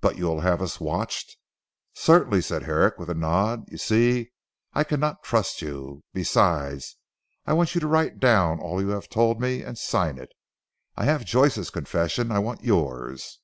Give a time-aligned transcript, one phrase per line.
[0.00, 1.36] "But you will have us watched?"
[1.94, 4.30] "Certainly," said Herrick with a nod, "you see
[4.74, 6.04] I cannot trust you.
[6.14, 6.96] Besides
[7.46, 10.30] I want you to write down all you have told me, and sign it.
[10.96, 12.30] I have Joyce's confession.
[12.30, 13.40] I want yours."